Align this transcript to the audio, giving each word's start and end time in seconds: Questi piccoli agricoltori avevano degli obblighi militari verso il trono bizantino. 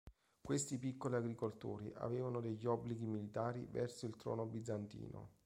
Questi 0.41 0.79
piccoli 0.79 1.13
agricoltori 1.15 1.91
avevano 1.97 2.41
degli 2.41 2.65
obblighi 2.65 3.05
militari 3.05 3.67
verso 3.69 4.07
il 4.07 4.15
trono 4.15 4.47
bizantino. 4.47 5.33